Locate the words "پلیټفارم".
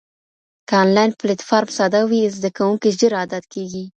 1.19-1.69